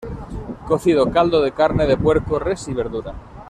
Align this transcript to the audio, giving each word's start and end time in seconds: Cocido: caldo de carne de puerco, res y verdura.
Cocido: 0.67 1.11
caldo 1.11 1.43
de 1.43 1.51
carne 1.51 1.85
de 1.85 1.95
puerco, 1.95 2.39
res 2.39 2.67
y 2.67 2.73
verdura. 2.73 3.13